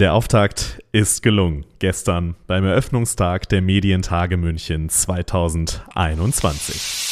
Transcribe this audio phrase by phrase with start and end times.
[0.00, 1.66] Der Auftakt ist gelungen.
[1.78, 7.09] Gestern beim Eröffnungstag der Medientage München 2021.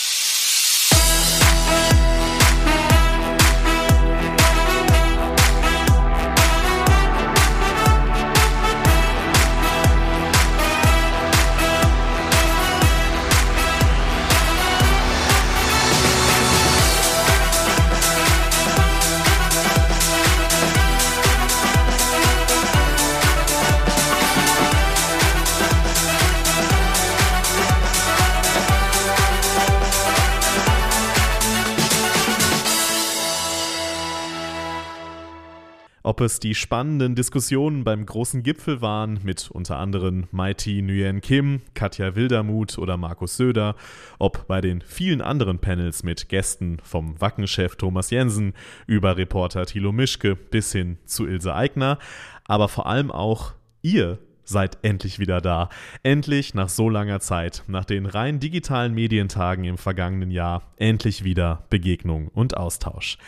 [36.09, 41.61] Ob es die spannenden Diskussionen beim großen Gipfel waren mit unter anderem Mighty Nguyen Kim,
[41.75, 43.77] Katja Wildermuth oder Markus Söder,
[44.19, 48.55] ob bei den vielen anderen Panels mit Gästen vom Wackenchef Thomas Jensen
[48.87, 51.99] über Reporter Thilo Mischke bis hin zu Ilse Aigner,
[52.47, 55.69] aber vor allem auch ihr seid endlich wieder da.
[56.05, 61.67] Endlich nach so langer Zeit, nach den rein digitalen Medientagen im vergangenen Jahr, endlich wieder
[61.69, 63.19] Begegnung und Austausch.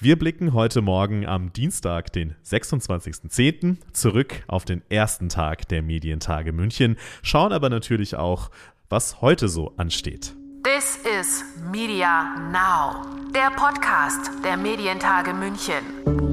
[0.00, 6.52] Wir blicken heute Morgen am Dienstag, den 26.10., zurück auf den ersten Tag der Medientage
[6.52, 8.52] München, schauen aber natürlich auch,
[8.88, 10.36] was heute so ansteht.
[10.62, 13.02] This is Media Now,
[13.34, 16.27] der Podcast der Medientage München.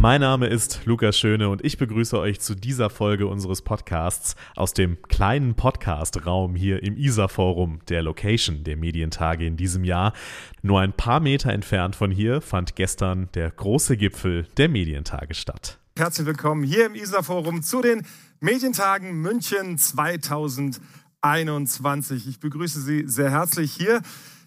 [0.00, 4.72] Mein Name ist Lukas Schöne und ich begrüße euch zu dieser Folge unseres Podcasts aus
[4.72, 10.14] dem kleinen Podcast-Raum hier im ISA-Forum, der Location der Medientage in diesem Jahr.
[10.62, 15.78] Nur ein paar Meter entfernt von hier fand gestern der große Gipfel der Medientage statt.
[15.98, 18.06] Herzlich willkommen hier im ISA-Forum zu den
[18.40, 22.26] Medientagen München 2021.
[22.26, 24.00] Ich begrüße Sie sehr herzlich hier,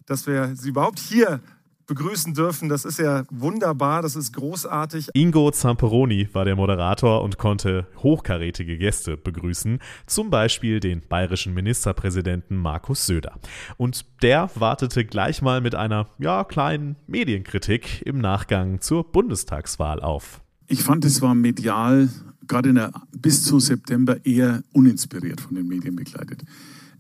[0.07, 1.41] dass wir Sie überhaupt hier
[1.85, 2.69] begrüßen dürfen.
[2.69, 5.09] Das ist ja wunderbar, das ist großartig.
[5.13, 12.57] Ingo Zamperoni war der Moderator und konnte hochkarätige Gäste begrüßen, zum Beispiel den bayerischen Ministerpräsidenten
[12.57, 13.39] Markus Söder.
[13.77, 20.41] Und der wartete gleich mal mit einer, ja, kleinen Medienkritik im Nachgang zur Bundestagswahl auf.
[20.67, 22.09] Ich fand, es war medial,
[22.47, 26.43] gerade in der, bis zu September, eher uninspiriert von den Medien begleitet.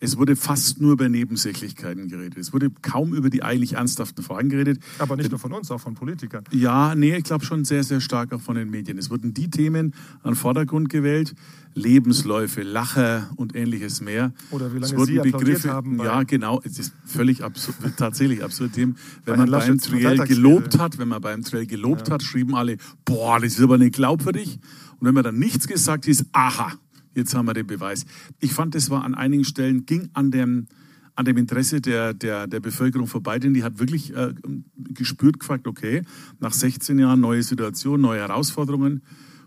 [0.03, 2.37] Es wurde fast nur über Nebensächlichkeiten geredet.
[2.37, 4.83] Es wurde kaum über die eigentlich ernsthaften Fragen geredet.
[4.99, 6.43] Aber nicht nur von uns, auch von Politikern.
[6.51, 8.97] Ja, nee, ich glaube schon sehr, sehr stark auch von den Medien.
[8.97, 11.33] Es wurden die Themen an Vordergrund gewählt,
[11.73, 14.33] Lebensläufe, Lacher und ähnliches mehr.
[14.51, 15.97] Oder wie lange es wurden Sie Begriffe, haben.
[16.03, 16.59] Ja, genau.
[16.65, 18.73] Es ist völlig absurd, tatsächlich absurd.
[18.73, 18.97] Themen.
[19.23, 22.15] Wenn man beim Trail gelobt hat, wenn man beim Trail gelobt ja.
[22.15, 22.75] hat, schrieben alle,
[23.05, 24.59] boah, das ist aber nicht glaubwürdig.
[24.99, 26.73] Und wenn man dann nichts gesagt ist, aha,
[27.13, 28.05] Jetzt haben wir den Beweis.
[28.39, 30.67] Ich fand, es war an einigen Stellen, ging an dem,
[31.15, 34.33] an dem Interesse der, der, der Bevölkerung vorbei, denn die hat wirklich äh,
[34.75, 36.01] gespürt, gefragt, okay,
[36.39, 39.01] nach 16 Jahren neue Situation, neue Herausforderungen,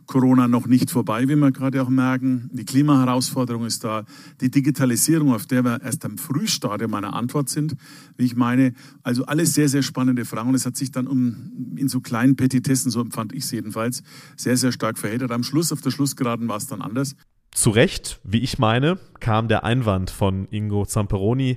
[0.06, 2.48] Corona noch nicht vorbei, wie wir gerade auch merken.
[2.52, 4.04] Die Klimaherausforderung ist da.
[4.40, 7.76] Die Digitalisierung, auf der wir erst am Frühstadium meiner Antwort sind,
[8.16, 8.72] wie ich meine.
[9.02, 10.50] Also alles sehr, sehr spannende Fragen.
[10.50, 14.02] Und es hat sich dann um, in so kleinen Petitessen, so empfand ich es jedenfalls,
[14.36, 15.32] sehr, sehr stark verheddert.
[15.32, 17.16] Am Schluss, auf der Schlussgeraden war es dann anders.
[17.56, 21.56] Zu Recht, wie ich meine, kam der Einwand von Ingo Zamperoni,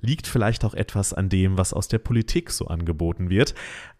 [0.00, 3.56] liegt vielleicht auch etwas an dem, was aus der Politik so angeboten wird.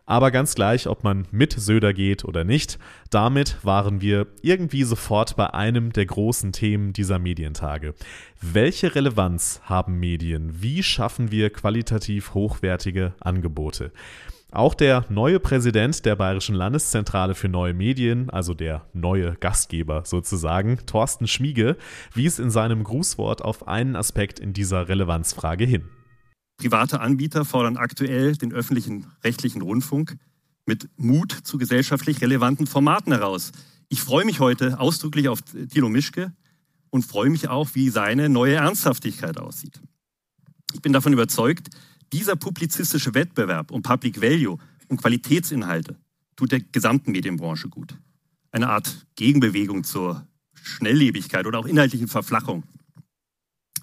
[0.06, 2.78] Aber ganz gleich, ob man mit Söder geht oder nicht,
[3.10, 7.94] damit waren wir irgendwie sofort bei einem der großen Themen dieser Medientage.
[8.40, 10.62] Welche Relevanz haben Medien?
[10.62, 13.90] Wie schaffen wir qualitativ hochwertige Angebote?
[14.52, 20.80] Auch der neue Präsident der Bayerischen Landeszentrale für neue Medien, also der neue Gastgeber sozusagen,
[20.86, 21.76] Thorsten Schmiege,
[22.14, 25.88] wies in seinem Grußwort auf einen Aspekt in dieser Relevanzfrage hin.
[26.56, 30.16] Private Anbieter fordern aktuell den öffentlichen rechtlichen Rundfunk
[30.66, 33.52] mit Mut zu gesellschaftlich relevanten Formaten heraus.
[33.88, 36.32] Ich freue mich heute ausdrücklich auf Thilo Mischke
[36.90, 39.80] und freue mich auch, wie seine neue Ernsthaftigkeit aussieht.
[40.74, 41.68] Ich bin davon überzeugt,
[42.12, 44.58] dieser publizistische Wettbewerb um Public Value
[44.88, 45.96] und Qualitätsinhalte
[46.36, 47.96] tut der gesamten Medienbranche gut.
[48.52, 52.64] Eine Art Gegenbewegung zur Schnelllebigkeit oder auch inhaltlichen Verflachung.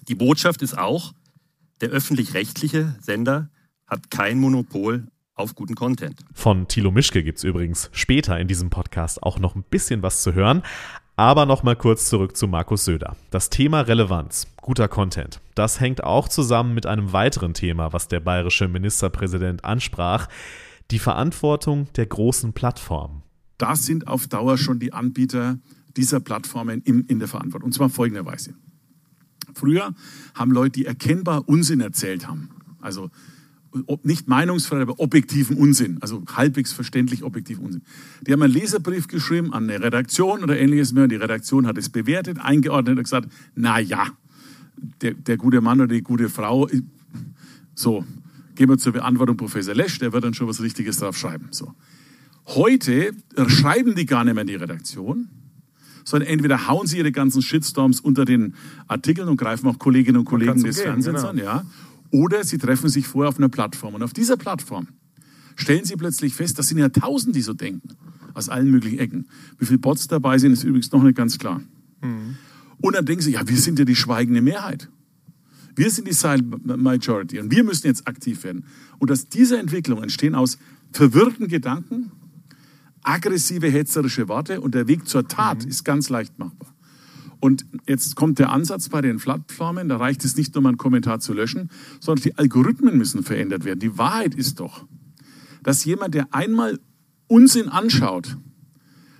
[0.08, 1.12] Die Botschaft ist auch,
[1.80, 3.50] der öffentlich-rechtliche Sender
[3.86, 6.20] hat kein Monopol auf guten Content.
[6.32, 10.22] Von Thilo Mischke gibt es übrigens später in diesem Podcast auch noch ein bisschen was
[10.22, 10.62] zu hören.
[11.18, 13.16] Aber nochmal kurz zurück zu Markus Söder.
[13.32, 18.20] Das Thema Relevanz, guter Content, das hängt auch zusammen mit einem weiteren Thema, was der
[18.20, 20.28] bayerische Ministerpräsident ansprach,
[20.92, 23.24] die Verantwortung der großen Plattformen.
[23.58, 25.58] Da sind auf Dauer schon die Anbieter
[25.96, 27.66] dieser Plattformen in, in der Verantwortung.
[27.66, 28.54] Und zwar folgenderweise.
[29.54, 29.94] Früher
[30.36, 32.50] haben Leute, die erkennbar Unsinn erzählt haben,
[32.80, 33.10] also
[34.02, 37.82] nicht meinungsfrei, aber objektiven Unsinn, also halbwegs verständlich objektiven Unsinn.
[38.26, 41.76] Die haben einen Leserbrief geschrieben an eine Redaktion oder ähnliches mehr und die Redaktion hat
[41.78, 44.06] es bewertet, eingeordnet und gesagt, na ja,
[45.02, 46.68] der, der gute Mann oder die gute Frau,
[47.74, 48.04] so,
[48.54, 51.48] gehen wir zur Beantwortung Professor Lesch, der wird dann schon was Richtiges drauf schreiben.
[51.50, 51.74] So.
[52.46, 53.12] Heute
[53.46, 55.28] schreiben die gar nicht mehr in die Redaktion,
[56.04, 58.54] sondern entweder hauen sie ihre ganzen Shitstorms unter den
[58.86, 61.28] Artikeln und greifen auch Kolleginnen und Kollegen des Fernsehens genau.
[61.28, 61.66] an, ja.
[62.10, 63.94] Oder sie treffen sich vorher auf einer Plattform.
[63.94, 64.88] Und auf dieser Plattform
[65.56, 67.90] stellen sie plötzlich fest, das sind ja tausend, die so denken.
[68.34, 69.28] Aus allen möglichen Ecken.
[69.58, 71.60] Wie viele Bots dabei sind, ist übrigens noch nicht ganz klar.
[72.02, 72.36] Mhm.
[72.80, 74.88] Und dann denken sie, ja, wir sind ja die schweigende Mehrheit.
[75.74, 78.64] Wir sind die Silent Majority und wir müssen jetzt aktiv werden.
[78.98, 80.58] Und aus dieser Entwicklung entstehen aus
[80.92, 82.10] verwirrten Gedanken
[83.02, 85.70] aggressive, hetzerische Worte und der Weg zur Tat mhm.
[85.70, 86.74] ist ganz leicht machbar.
[87.40, 90.78] Und jetzt kommt der Ansatz bei den Plattformen, da reicht es nicht nur mal einen
[90.78, 91.70] Kommentar zu löschen,
[92.00, 93.78] sondern die Algorithmen müssen verändert werden.
[93.78, 94.86] Die Wahrheit ist doch,
[95.62, 96.78] dass jemand, der einmal
[97.28, 98.36] Unsinn anschaut,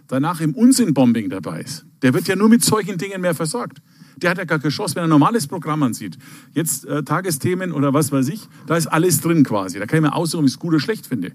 [0.09, 1.87] danach im Unsinnbombing dabei ist.
[2.03, 3.82] Der wird ja nur mit solchen Dingen mehr versorgt.
[4.17, 6.19] Der hat ja gar keine Chance, wenn er ein normales Programm ansieht.
[6.53, 9.79] Jetzt äh, Tagesthemen oder was weiß ich, da ist alles drin quasi.
[9.79, 11.32] Da kann ich mir aussuchen, ob ich es gut oder schlecht finde.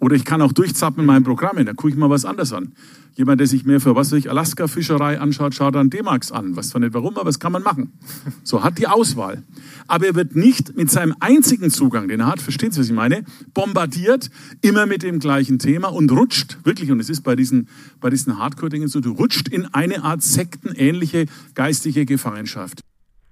[0.00, 2.72] Oder ich kann auch durchzappen in meinen Programmen, da gucke ich mal was anderes an.
[3.14, 6.54] Jemand, der sich mehr für was weiß ich, Alaska-Fischerei anschaut, schaut dann D-Max an.
[6.54, 7.92] Was zwar nicht warum, aber das kann man machen.
[8.44, 9.42] So, hat die Auswahl.
[9.88, 12.92] Aber er wird nicht mit seinem einzigen Zugang, den er hat, versteht Sie, was ich
[12.92, 17.68] meine, bombardiert, immer mit dem gleichen Thema und rutscht, wirklich, und es ist bei diesen,
[18.00, 22.85] bei diesen Hardcore-Dingen so, du rutscht in eine Art sektenähnliche geistige Gefangenschaft.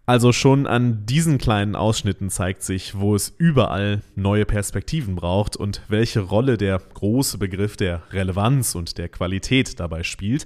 [0.07, 5.81] Also schon an diesen kleinen Ausschnitten zeigt sich, wo es überall neue Perspektiven braucht und
[5.89, 10.45] welche Rolle der große Begriff der Relevanz und der Qualität dabei spielt.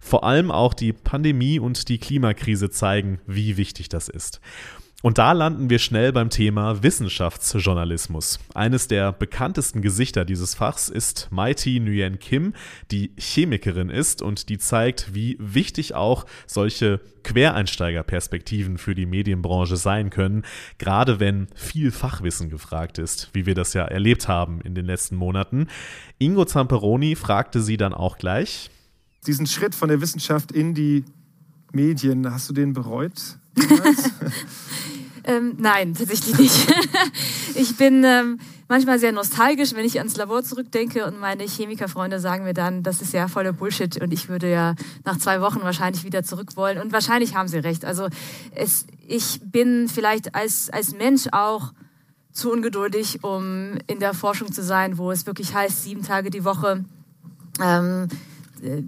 [0.00, 4.40] Vor allem auch die Pandemie und die Klimakrise zeigen, wie wichtig das ist.
[5.02, 8.38] Und da landen wir schnell beim Thema Wissenschaftsjournalismus.
[8.54, 12.52] Eines der bekanntesten Gesichter dieses Fachs ist Mighty Nguyen Kim,
[12.90, 20.10] die Chemikerin ist und die zeigt, wie wichtig auch solche Quereinsteigerperspektiven für die Medienbranche sein
[20.10, 20.44] können,
[20.76, 25.16] gerade wenn viel Fachwissen gefragt ist, wie wir das ja erlebt haben in den letzten
[25.16, 25.68] Monaten.
[26.18, 28.68] Ingo Zamperoni fragte sie dann auch gleich.
[29.26, 31.06] Diesen Schritt von der Wissenschaft in die
[31.72, 33.38] Medien, hast du den bereut?
[35.24, 36.74] ähm, nein, tatsächlich nicht.
[37.54, 42.44] ich bin ähm, manchmal sehr nostalgisch, wenn ich ans Labor zurückdenke und meine Chemikerfreunde sagen
[42.44, 44.74] mir dann, das ist ja voller Bullshit und ich würde ja
[45.04, 46.78] nach zwei Wochen wahrscheinlich wieder zurück wollen.
[46.78, 47.84] Und wahrscheinlich haben sie recht.
[47.84, 48.08] Also
[48.54, 51.72] es, ich bin vielleicht als, als Mensch auch
[52.32, 56.44] zu ungeduldig, um in der Forschung zu sein, wo es wirklich heißt, sieben Tage die
[56.44, 56.84] Woche.
[57.60, 58.08] Ähm,
[58.62, 58.82] äh,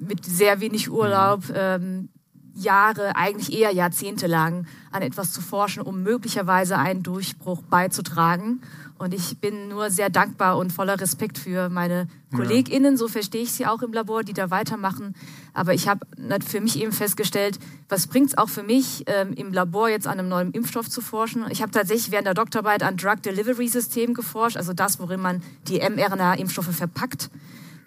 [0.00, 2.08] mit sehr wenig Urlaub, ähm,
[2.54, 8.60] Jahre, eigentlich eher Jahrzehnte lang an etwas zu forschen, um möglicherweise einen Durchbruch beizutragen.
[8.96, 13.52] Und ich bin nur sehr dankbar und voller Respekt für meine KollegInnen, so verstehe ich
[13.52, 15.14] sie auch im Labor, die da weitermachen.
[15.52, 16.06] Aber ich habe
[16.46, 17.58] für mich eben festgestellt,
[17.88, 21.00] was bringt es auch für mich, ähm, im Labor jetzt an einem neuen Impfstoff zu
[21.00, 21.44] forschen.
[21.50, 25.42] Ich habe tatsächlich während der Doktorarbeit an Drug Delivery System geforscht, also das, worin man
[25.66, 27.30] die mRNA-Impfstoffe verpackt.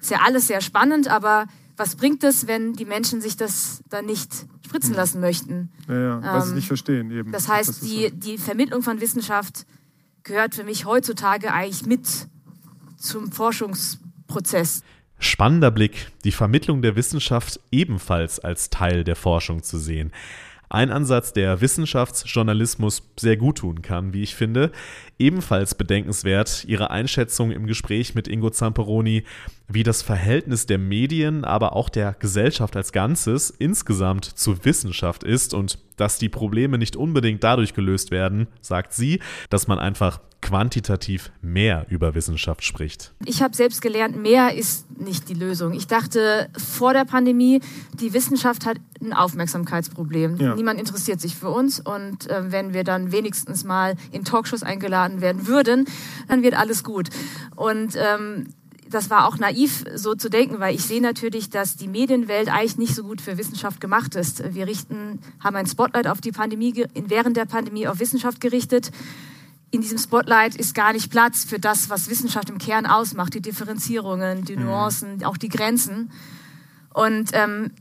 [0.01, 1.45] Ist ja alles sehr spannend, aber
[1.77, 4.31] was bringt es, wenn die Menschen sich das dann nicht
[4.65, 4.97] spritzen hm.
[4.97, 5.69] lassen möchten?
[5.87, 7.31] Ja, ja was ähm, sie nicht verstehen eben.
[7.31, 8.15] Das heißt, das die, so.
[8.15, 9.65] die Vermittlung von Wissenschaft
[10.23, 12.05] gehört für mich heutzutage eigentlich mit
[12.97, 14.83] zum Forschungsprozess.
[15.19, 20.11] Spannender Blick, die Vermittlung der Wissenschaft ebenfalls als Teil der Forschung zu sehen.
[20.69, 24.71] Ein Ansatz, der Wissenschaftsjournalismus sehr gut tun kann, wie ich finde.
[25.19, 29.23] Ebenfalls bedenkenswert Ihre Einschätzung im Gespräch mit Ingo Zamperoni,
[29.67, 35.53] wie das Verhältnis der Medien, aber auch der Gesellschaft als Ganzes insgesamt zu Wissenschaft ist
[35.53, 39.19] und dass die Probleme nicht unbedingt dadurch gelöst werden, sagt sie,
[39.49, 43.13] dass man einfach quantitativ mehr über Wissenschaft spricht.
[43.25, 45.73] Ich habe selbst gelernt, mehr ist nicht die Lösung.
[45.73, 47.59] Ich dachte vor der Pandemie,
[47.99, 50.37] die Wissenschaft hat ein Aufmerksamkeitsproblem.
[50.37, 50.55] Ja.
[50.55, 55.06] Niemand interessiert sich für uns und äh, wenn wir dann wenigstens mal in Talkshows eingeladen
[55.21, 55.85] werden würden,
[56.27, 57.09] dann wird alles gut.
[57.55, 58.47] Und ähm,
[58.89, 62.77] das war auch naiv, so zu denken, weil ich sehe natürlich, dass die Medienwelt eigentlich
[62.77, 64.53] nicht so gut für Wissenschaft gemacht ist.
[64.53, 68.91] Wir richten, haben ein Spotlight auf die Pandemie, während der Pandemie auf Wissenschaft gerichtet
[69.69, 73.41] in diesem Spotlight ist gar nicht Platz für das, was Wissenschaft im Kern ausmacht, die
[73.41, 74.65] Differenzierungen, die mhm.
[74.65, 76.11] Nuancen, auch die Grenzen.
[76.93, 77.71] Und ähm,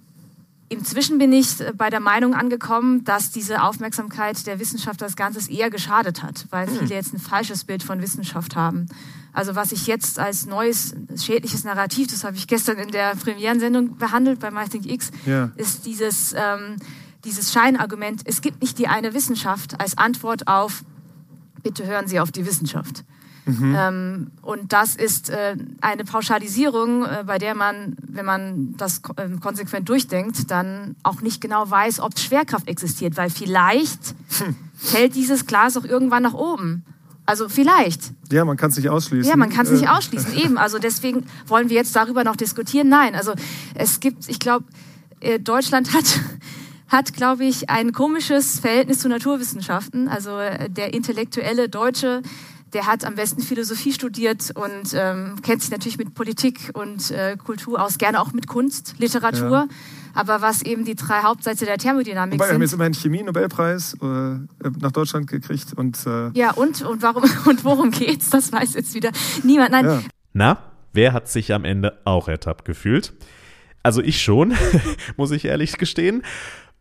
[0.68, 5.70] inzwischen bin ich bei der Meinung angekommen, dass diese Aufmerksamkeit der Wissenschaft das Ganze eher
[5.70, 6.78] geschadet hat, weil mhm.
[6.78, 8.87] viele jetzt ein falsches Bild von Wissenschaft haben.
[9.32, 13.96] Also was ich jetzt als neues schädliches Narrativ, das habe ich gestern in der Premierensendung
[13.96, 15.50] behandelt bei MyThinkX, ja.
[15.56, 16.35] ist dieses...
[16.37, 16.76] Ähm,
[17.25, 20.85] dieses Scheinargument, es gibt nicht die eine Wissenschaft als Antwort auf,
[21.62, 23.04] bitte hören Sie auf die Wissenschaft.
[23.46, 23.76] Mhm.
[23.78, 29.28] Ähm, und das ist äh, eine Pauschalisierung, äh, bei der man, wenn man das äh,
[29.40, 34.00] konsequent durchdenkt, dann auch nicht genau weiß, ob Schwerkraft existiert, weil vielleicht
[34.38, 34.56] hm.
[34.76, 36.84] fällt dieses Glas auch irgendwann nach oben.
[37.24, 38.12] Also vielleicht.
[38.30, 39.28] Ja, man kann es nicht ausschließen.
[39.30, 39.88] Ja, man kann es nicht äh.
[39.88, 40.58] ausschließen, eben.
[40.58, 42.88] Also deswegen wollen wir jetzt darüber noch diskutieren.
[42.88, 43.32] Nein, also
[43.74, 44.64] es gibt, ich glaube,
[45.20, 46.20] äh, Deutschland hat
[46.88, 50.08] hat, glaube ich, ein komisches Verhältnis zu Naturwissenschaften.
[50.08, 52.22] Also äh, der intellektuelle Deutsche
[52.73, 57.37] der hat am besten Philosophie studiert und ähm, kennt sich natürlich mit Politik und äh,
[57.37, 59.50] Kultur aus, gerne auch mit Kunst, Literatur.
[59.50, 59.68] Ja.
[60.14, 62.50] Aber was eben die drei Hauptsätze der Thermodynamik Wobei, sind.
[62.50, 64.06] Wir haben jetzt immerhin Chemie-Nobelpreis äh,
[64.80, 65.75] nach Deutschland gekriegt.
[65.75, 68.30] Und, äh ja, und, und, warum, und worum geht's?
[68.30, 69.11] Das weiß jetzt wieder
[69.42, 69.73] niemand.
[69.73, 69.85] Nein.
[69.85, 70.02] Ja.
[70.32, 70.58] Na,
[70.92, 73.12] wer hat sich am Ende auch ertappt gefühlt?
[73.82, 74.54] Also ich schon,
[75.16, 76.23] muss ich ehrlich gestehen.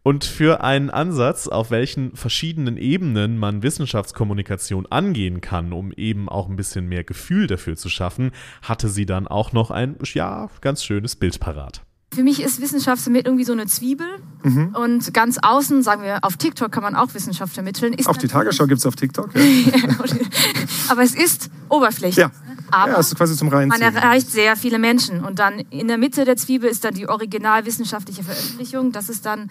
[0.08, 6.48] Und für einen Ansatz, auf welchen verschiedenen Ebenen man Wissenschaftskommunikation angehen kann, um eben auch
[6.48, 8.30] ein bisschen mehr Gefühl dafür zu schaffen,
[8.62, 11.82] hatte sie dann auch noch ein, ja, ganz schönes Bild parat.
[12.14, 14.06] Für mich ist Wissenschaft mit irgendwie so eine Zwiebel.
[14.44, 14.76] Mhm.
[14.76, 17.94] Und ganz außen, sagen wir, auf TikTok kann man auch Wissenschaft vermitteln.
[17.94, 19.32] Ist auch die Tagesschau gibt es auf TikTok.
[19.34, 19.42] Ja.
[20.90, 22.18] Aber es ist oberflächlich.
[22.18, 22.32] Ja.
[22.75, 23.48] Aber ja, ist quasi zum.
[23.48, 25.24] Man erreicht sehr viele Menschen.
[25.24, 28.91] Und dann in der Mitte der Zwiebel ist dann die originalwissenschaftliche Veröffentlichung.
[28.91, 29.50] Das ist dann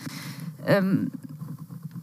[0.66, 1.11] ähm,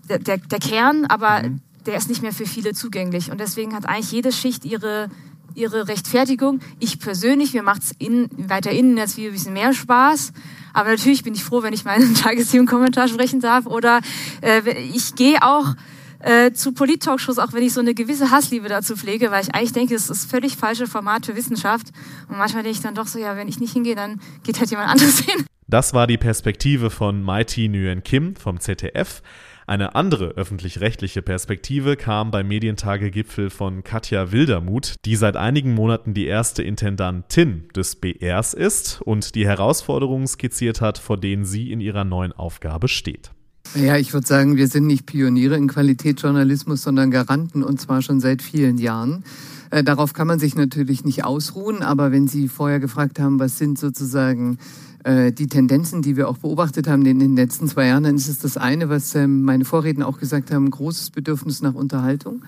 [0.09, 1.61] der, der, der, Kern, aber mhm.
[1.85, 3.29] der ist nicht mehr für viele zugänglich.
[3.29, 5.09] Und deswegen hat eigentlich jede Schicht ihre,
[5.53, 6.59] ihre Rechtfertigung.
[6.79, 10.33] Ich persönlich, mir macht es in, weiter innen jetzt wie ein bisschen mehr Spaß.
[10.73, 13.67] Aber natürlich bin ich froh, wenn ich meinen Tagesthemen-Kommentar sprechen darf.
[13.67, 14.01] Oder
[14.41, 15.75] äh, ich gehe auch
[16.23, 19.73] äh, zu Polit-Talkshows, auch wenn ich so eine gewisse Hassliebe dazu pflege, weil ich eigentlich
[19.73, 21.87] denke, es ist völlig falsche Format für Wissenschaft.
[22.29, 24.69] Und manchmal denke ich dann doch so, ja, wenn ich nicht hingehe, dann geht halt
[24.69, 25.45] jemand anderes hin.
[25.67, 29.21] Das war die Perspektive von Mighty Nguyen Kim vom ZDF.
[29.67, 36.25] Eine andere öffentlich-rechtliche Perspektive kam beim Medientage-Gipfel von Katja Wildermuth, die seit einigen Monaten die
[36.25, 42.03] erste Intendantin des BRs ist und die Herausforderungen skizziert hat, vor denen sie in ihrer
[42.03, 43.31] neuen Aufgabe steht.
[43.75, 48.19] Ja, ich würde sagen, wir sind nicht Pioniere in Qualitätsjournalismus, sondern Garanten und zwar schon
[48.19, 49.23] seit vielen Jahren.
[49.69, 53.57] Äh, darauf kann man sich natürlich nicht ausruhen, aber wenn Sie vorher gefragt haben, was
[53.57, 54.57] sind sozusagen
[55.05, 58.27] äh, die Tendenzen, die wir auch beobachtet haben in den letzten zwei Jahren, dann ist
[58.27, 62.43] es das eine, was ähm, meine Vorredner auch gesagt haben, großes Bedürfnis nach Unterhaltung.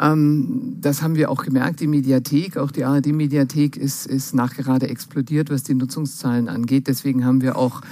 [0.00, 1.80] Ähm, das haben wir auch gemerkt.
[1.80, 6.88] Die Mediathek, auch die ARD-Mediathek ist, ist nachgerade explodiert, was die Nutzungszahlen angeht.
[6.88, 7.82] Deswegen haben wir auch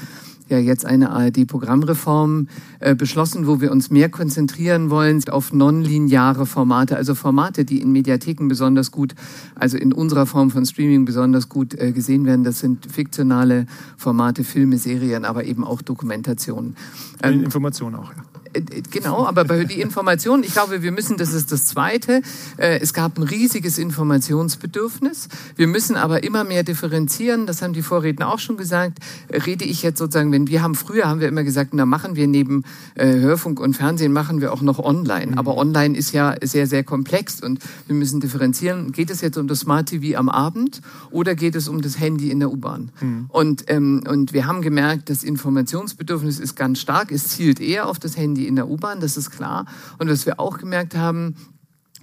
[0.49, 2.49] ja jetzt eine ARD-Programmreform
[2.81, 7.93] äh, beschlossen, wo wir uns mehr konzentrieren wollen auf nonlineare Formate, also Formate, die in
[7.93, 9.15] Mediatheken besonders gut,
[9.55, 12.45] also in unserer Form von Streaming besonders gut äh, gesehen werden.
[12.45, 16.77] Das sind fiktionale Formate, Filme, Serien, aber eben auch Dokumentationen.
[17.23, 18.34] Ähm, Informationen auch, ja.
[18.54, 22.23] Äh, genau, aber bei die Information, ich glaube, wir müssen, das ist das Zweite,
[22.56, 25.28] äh, es gab ein riesiges Informationsbedürfnis.
[25.56, 28.99] Wir müssen aber immer mehr differenzieren, das haben die Vorredner auch schon gesagt.
[29.30, 32.26] Rede ich jetzt sozusagen, wenn wir haben, früher haben wir immer gesagt, da machen wir
[32.26, 35.32] neben äh, Hörfunk und Fernsehen, machen wir auch noch online.
[35.32, 35.38] Mhm.
[35.38, 38.92] Aber online ist ja sehr, sehr komplex und wir müssen differenzieren.
[38.92, 40.80] Geht es jetzt um das Smart TV am Abend
[41.11, 42.90] oder geht es um das Handy in der U-Bahn?
[43.00, 43.26] Mhm.
[43.28, 47.99] Und, ähm, und wir haben gemerkt, das Informationsbedürfnis ist ganz stark, es zielt eher auf
[47.99, 49.67] das Handy in der U-Bahn, das ist klar.
[49.99, 51.35] Und was wir auch gemerkt haben,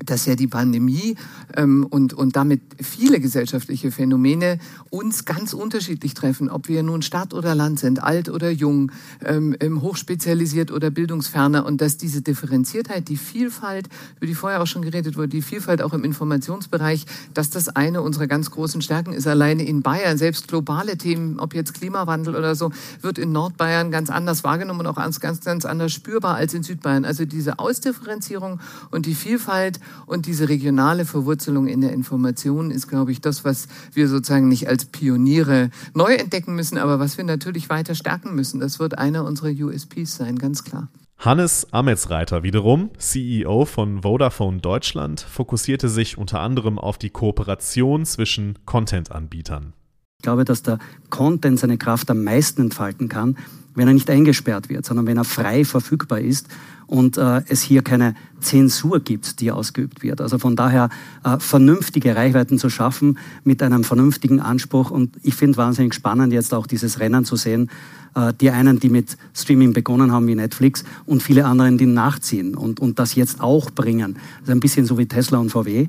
[0.05, 1.15] dass ja die Pandemie
[1.55, 7.33] ähm, und, und damit viele gesellschaftliche Phänomene uns ganz unterschiedlich treffen, ob wir nun Stadt
[7.33, 8.91] oder Land sind, alt oder jung,
[9.23, 14.67] ähm, ähm, hochspezialisiert oder bildungsferner und dass diese Differenziertheit, die Vielfalt, über die vorher auch
[14.67, 19.13] schon geredet wurde, die Vielfalt auch im Informationsbereich, dass das eine unserer ganz großen Stärken
[19.13, 19.27] ist.
[19.27, 24.09] Alleine in Bayern, selbst globale Themen, ob jetzt Klimawandel oder so, wird in Nordbayern ganz
[24.09, 27.05] anders wahrgenommen und auch ganz, ganz, ganz anders spürbar als in Südbayern.
[27.05, 33.11] Also diese Ausdifferenzierung und die Vielfalt und diese regionale Verwurzelung in der Information ist, glaube
[33.11, 37.69] ich, das, was wir sozusagen nicht als Pioniere neu entdecken müssen, aber was wir natürlich
[37.69, 38.59] weiter stärken müssen.
[38.59, 40.89] Das wird einer unserer USPs sein, ganz klar.
[41.17, 48.57] Hannes Ametsreiter wiederum, CEO von Vodafone Deutschland, fokussierte sich unter anderem auf die Kooperation zwischen
[48.65, 49.73] Content-Anbietern.
[50.17, 50.79] Ich glaube, dass der
[51.11, 53.37] Content seine Kraft am meisten entfalten kann,
[53.75, 56.47] wenn er nicht eingesperrt wird, sondern wenn er frei verfügbar ist
[56.91, 60.19] und äh, es hier keine Zensur gibt, die ausgeübt wird.
[60.19, 60.89] Also von daher
[61.23, 64.91] äh, vernünftige Reichweiten zu schaffen mit einem vernünftigen Anspruch.
[64.91, 67.69] Und ich finde wahnsinnig spannend, jetzt auch dieses Rennen zu sehen.
[68.13, 72.55] Äh, die einen, die mit Streaming begonnen haben wie Netflix und viele anderen, die nachziehen
[72.55, 74.17] und, und das jetzt auch bringen.
[74.41, 75.83] Also ein bisschen so wie Tesla und VW.
[75.83, 75.87] Äh,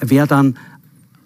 [0.00, 0.56] wer dann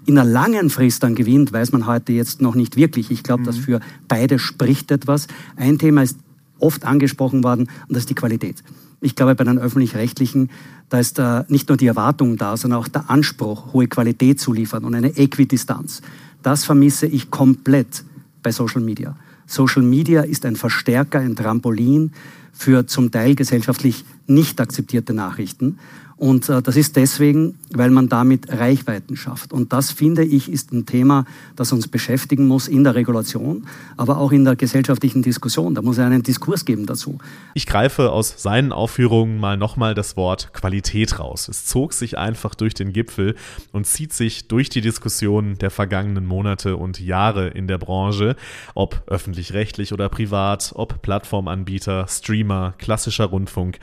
[0.07, 3.11] in einer langen Frist dann gewinnt, weiß man heute jetzt noch nicht wirklich.
[3.11, 3.47] Ich glaube, mhm.
[3.47, 5.27] dass für beide spricht etwas.
[5.57, 6.17] Ein Thema ist
[6.59, 8.63] oft angesprochen worden, und das ist die Qualität.
[9.01, 10.51] Ich glaube, bei den öffentlich-rechtlichen,
[10.91, 14.53] da ist äh, nicht nur die Erwartung da, sondern auch der Anspruch, hohe Qualität zu
[14.53, 16.03] liefern und eine Äquidistanz.
[16.43, 18.05] Das vermisse ich komplett
[18.43, 19.17] bei Social Media.
[19.47, 22.13] Social Media ist ein Verstärker, ein Trampolin
[22.53, 25.79] für zum Teil gesellschaftlich nicht akzeptierte Nachrichten.
[26.21, 29.55] Und äh, das ist deswegen, weil man damit Reichweiten schafft.
[29.55, 31.25] Und das, finde ich, ist ein Thema,
[31.57, 35.75] das uns beschäftigen muss in der Regulation, aber auch in der gesellschaftlichen Diskussion.
[35.75, 37.17] Da muss es einen Diskurs geben dazu.
[37.55, 41.49] Ich greife aus seinen Aufführungen mal nochmal das Wort Qualität raus.
[41.49, 43.35] Es zog sich einfach durch den Gipfel
[43.73, 48.37] und zieht sich durch die Diskussionen der vergangenen Monate und Jahre in der Branche,
[48.75, 53.79] ob öffentlich-rechtlich oder privat, ob Plattformanbieter, Streamer, klassischer Rundfunk.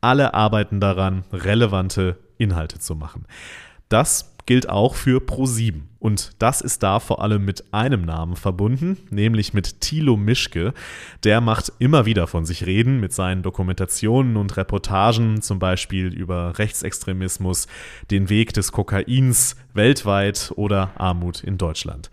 [0.00, 3.26] Alle arbeiten daran, relevante Inhalte zu machen.
[3.88, 5.82] Das gilt auch für Pro7.
[6.00, 10.72] Und das ist da vor allem mit einem Namen verbunden, nämlich mit Thilo Mischke.
[11.22, 16.58] Der macht immer wieder von sich reden mit seinen Dokumentationen und Reportagen, zum Beispiel über
[16.58, 17.68] Rechtsextremismus,
[18.10, 22.10] den Weg des Kokains weltweit oder Armut in Deutschland.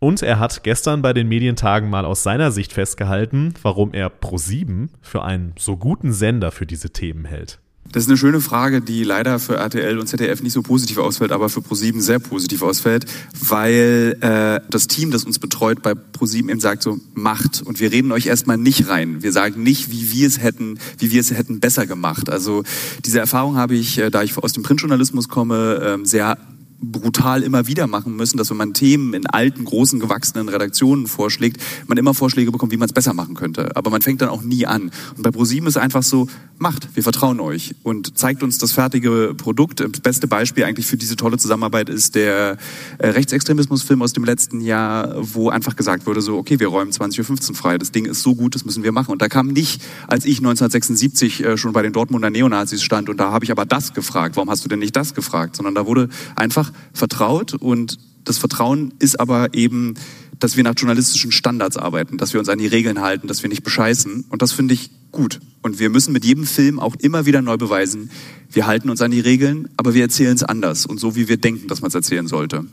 [0.00, 4.88] Und er hat gestern bei den Medientagen mal aus seiner Sicht festgehalten, warum er Pro7
[5.00, 7.58] für einen so guten Sender für diese Themen hält.
[7.90, 11.32] Das ist eine schöne Frage, die leider für RTL und ZDF nicht so positiv ausfällt,
[11.32, 13.06] aber für ProSieben sehr positiv ausfällt,
[13.40, 17.90] weil äh, das Team, das uns betreut bei ProSieben eben sagt so macht und wir
[17.90, 19.22] reden euch erstmal nicht rein.
[19.22, 22.28] Wir sagen nicht, wie wir es hätten, wie wir es hätten besser gemacht.
[22.28, 22.62] Also
[23.06, 26.36] diese Erfahrung habe ich, äh, da ich aus dem Printjournalismus komme, äh, sehr
[26.80, 31.60] brutal immer wieder machen müssen, dass wenn man Themen in alten, großen, gewachsenen Redaktionen vorschlägt,
[31.86, 33.76] man immer Vorschläge bekommt, wie man es besser machen könnte.
[33.76, 34.90] Aber man fängt dann auch nie an.
[35.16, 39.34] Und bei ProSieben ist einfach so, macht, wir vertrauen euch und zeigt uns das fertige
[39.36, 39.80] Produkt.
[39.80, 42.58] Das beste Beispiel eigentlich für diese tolle Zusammenarbeit ist der
[42.98, 47.50] äh, Rechtsextremismusfilm aus dem letzten Jahr, wo einfach gesagt wurde, so, okay, wir räumen 20.15
[47.50, 47.78] Uhr frei.
[47.78, 49.10] Das Ding ist so gut, das müssen wir machen.
[49.10, 53.18] Und da kam nicht, als ich 1976 äh, schon bei den Dortmunder Neonazis stand und
[53.18, 55.56] da habe ich aber das gefragt, warum hast du denn nicht das gefragt?
[55.56, 59.94] Sondern da wurde einfach einfach vertraut und das Vertrauen ist aber eben,
[60.38, 63.48] dass wir nach journalistischen Standards arbeiten, dass wir uns an die Regeln halten, dass wir
[63.48, 64.26] nicht bescheißen.
[64.28, 65.40] Und das finde ich gut.
[65.62, 68.10] Und wir müssen mit jedem Film auch immer wieder neu beweisen,
[68.50, 71.38] wir halten uns an die Regeln, aber wir erzählen es anders und so, wie wir
[71.38, 72.64] denken, dass man es erzählen sollte.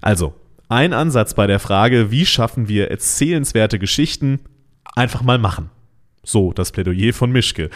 [0.00, 0.34] Also,
[0.68, 4.40] ein Ansatz bei der Frage, wie schaffen wir erzählenswerte Geschichten,
[4.94, 5.70] einfach mal machen.
[6.24, 7.70] So das Plädoyer von Mischke.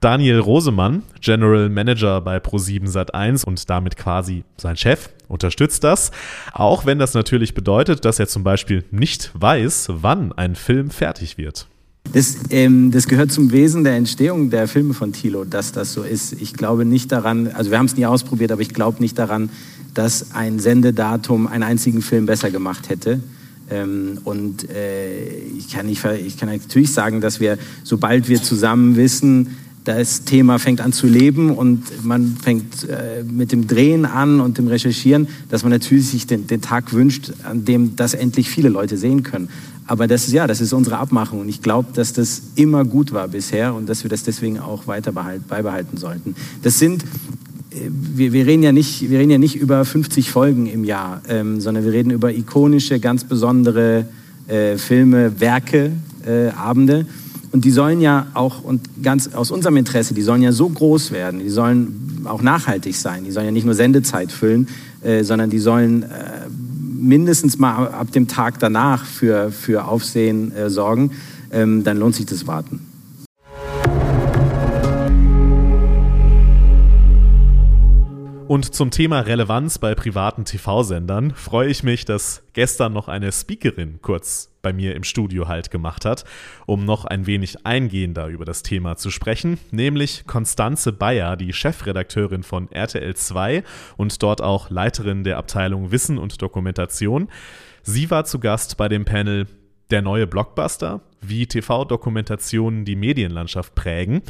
[0.00, 6.10] Daniel Rosemann, General Manager bei Pro7 Sat1 und damit quasi sein Chef, unterstützt das.
[6.52, 11.38] Auch wenn das natürlich bedeutet, dass er zum Beispiel nicht weiß, wann ein Film fertig
[11.38, 11.66] wird.
[12.12, 16.02] Das, ähm, das, gehört zum Wesen der Entstehung der Filme von Thilo, dass das so
[16.02, 16.34] ist.
[16.34, 19.48] Ich glaube nicht daran, also wir haben es nie ausprobiert, aber ich glaube nicht daran,
[19.94, 23.20] dass ein Sendedatum einen einzigen Film besser gemacht hätte.
[23.70, 25.24] Ähm, und äh,
[25.56, 30.58] ich, kann nicht, ich kann natürlich sagen, dass wir, sobald wir zusammen wissen, das Thema
[30.58, 35.28] fängt an zu leben und man fängt äh, mit dem Drehen an und dem Recherchieren,
[35.50, 39.22] dass man natürlich sich den, den, Tag wünscht, an dem das endlich viele Leute sehen
[39.22, 39.48] können.
[39.86, 43.12] Aber das ist ja, das ist unsere Abmachung und ich glaube, dass das immer gut
[43.12, 46.34] war bisher und dass wir das deswegen auch weiter beibehalten sollten.
[46.62, 47.04] Das sind
[47.70, 51.20] äh, wir, wir, reden ja nicht, wir reden ja nicht über 50 Folgen im Jahr,
[51.28, 54.06] ähm, sondern wir reden über ikonische, ganz besondere
[54.48, 55.92] äh, Filme, Werke,
[56.26, 57.06] äh, Abende.
[57.54, 61.12] Und die sollen ja auch, und ganz aus unserem Interesse, die sollen ja so groß
[61.12, 64.66] werden, die sollen auch nachhaltig sein, die sollen ja nicht nur Sendezeit füllen,
[65.02, 66.06] äh, sondern die sollen äh,
[66.98, 71.12] mindestens mal ab dem Tag danach für, für Aufsehen äh, sorgen.
[71.52, 72.83] Ähm, dann lohnt sich das Warten.
[78.46, 84.00] Und zum Thema Relevanz bei privaten TV-Sendern freue ich mich, dass gestern noch eine Speakerin
[84.02, 86.26] kurz bei mir im Studio halt gemacht hat,
[86.66, 92.42] um noch ein wenig eingehender über das Thema zu sprechen, nämlich Konstanze Bayer, die Chefredakteurin
[92.42, 93.64] von RTL 2
[93.96, 97.28] und dort auch Leiterin der Abteilung Wissen und Dokumentation.
[97.82, 99.46] Sie war zu Gast bei dem Panel
[99.90, 104.22] Der neue Blockbuster, wie TV-Dokumentationen die Medienlandschaft prägen.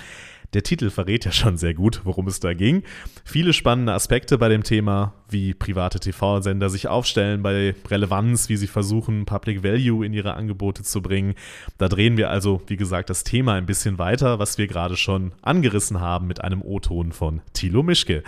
[0.54, 2.84] Der Titel verrät ja schon sehr gut, worum es da ging.
[3.24, 8.68] Viele spannende Aspekte bei dem Thema, wie private TV-Sender sich aufstellen, bei Relevanz, wie sie
[8.68, 11.34] versuchen, Public Value in ihre Angebote zu bringen.
[11.76, 15.32] Da drehen wir also, wie gesagt, das Thema ein bisschen weiter, was wir gerade schon
[15.42, 18.22] angerissen haben mit einem O-Ton von Thilo Mischke.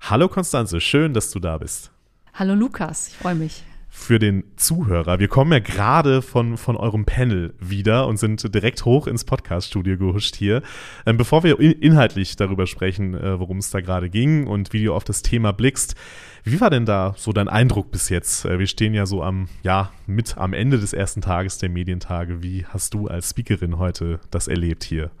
[0.00, 1.90] Hallo Konstanze, schön, dass du da bist.
[2.34, 3.64] Hallo Lukas, ich freue mich.
[3.96, 5.20] Für den Zuhörer.
[5.20, 9.96] Wir kommen ja gerade von, von eurem Panel wieder und sind direkt hoch ins Podcast-Studio
[9.96, 10.62] gehuscht hier.
[11.06, 14.92] Ähm, bevor wir inhaltlich darüber sprechen, äh, worum es da gerade ging und wie du
[14.92, 15.94] auf das Thema blickst,
[16.42, 18.44] wie war denn da so dein Eindruck bis jetzt?
[18.44, 22.42] Äh, wir stehen ja so am, ja, mit am Ende des ersten Tages der Medientage.
[22.42, 25.12] Wie hast du als Speakerin heute das erlebt hier?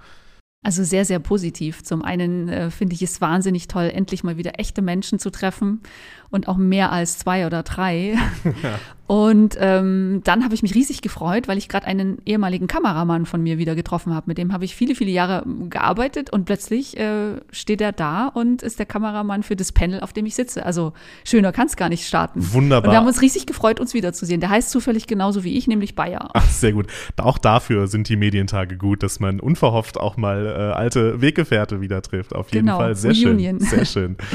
[0.64, 1.82] Also sehr, sehr positiv.
[1.82, 5.82] Zum einen äh, finde ich es wahnsinnig toll, endlich mal wieder echte Menschen zu treffen
[6.30, 8.16] und auch mehr als zwei oder drei.
[8.62, 8.78] Ja.
[9.06, 13.42] Und ähm, dann habe ich mich riesig gefreut, weil ich gerade einen ehemaligen Kameramann von
[13.42, 14.24] mir wieder getroffen habe.
[14.28, 18.62] Mit dem habe ich viele, viele Jahre gearbeitet und plötzlich äh, steht er da und
[18.62, 20.64] ist der Kameramann für das Panel, auf dem ich sitze.
[20.64, 22.40] Also schöner kann es gar nicht starten.
[22.54, 22.88] Wunderbar.
[22.88, 24.40] Und wir haben uns riesig gefreut, uns wiederzusehen.
[24.40, 26.30] Der heißt zufällig genauso wie ich, nämlich Bayer.
[26.34, 26.86] Ach, sehr gut.
[27.18, 32.00] Auch dafür sind die Medientage gut, dass man unverhofft auch mal äh, alte Weggefährte wieder
[32.00, 32.34] trifft.
[32.34, 32.78] Auf jeden genau.
[32.78, 32.94] Fall.
[32.94, 33.60] Sehr Reunion.
[33.60, 33.68] schön.
[33.68, 34.16] Sehr schön.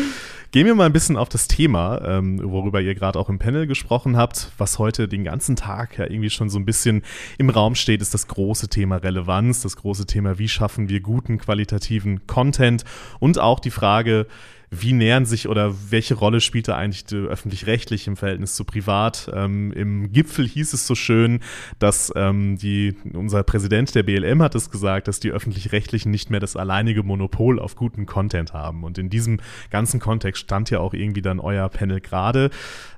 [0.52, 3.68] Gehen wir mal ein bisschen auf das Thema, ähm, worüber ihr gerade auch im Panel
[3.68, 4.52] gesprochen habt.
[4.58, 7.04] Was heute den ganzen Tag ja irgendwie schon so ein bisschen
[7.38, 11.38] im Raum steht, ist das große Thema Relevanz, das große Thema, wie schaffen wir guten
[11.38, 12.84] qualitativen Content
[13.20, 14.26] und auch die Frage,
[14.72, 19.30] wie nähern sich oder welche Rolle spielt da eigentlich öffentlich-rechtlich im Verhältnis zu privat?
[19.34, 21.40] Ähm, Im Gipfel hieß es so schön,
[21.80, 26.40] dass ähm, die, unser Präsident der BLM hat es gesagt, dass die öffentlich-rechtlichen nicht mehr
[26.40, 28.84] das alleinige Monopol auf guten Content haben.
[28.84, 29.40] Und in diesem
[29.72, 32.52] ganzen Kontext stand ja auch irgendwie dann euer Panel gerade.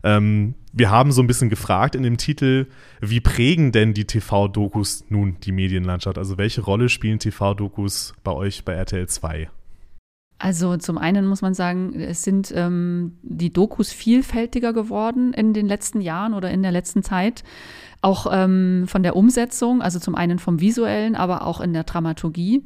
[0.04, 2.68] Ähm, wir haben so ein bisschen gefragt in dem Titel,
[3.02, 6.18] wie prägen denn die TV-Dokus nun die Medienlandschaft?
[6.18, 9.50] Also welche Rolle spielen TV-Dokus bei euch bei RTL 2?
[10.43, 15.67] Also zum einen muss man sagen, es sind ähm, die Dokus vielfältiger geworden in den
[15.67, 17.43] letzten Jahren oder in der letzten Zeit.
[18.04, 22.64] Auch ähm, von der Umsetzung, also zum einen vom visuellen, aber auch in der Dramaturgie.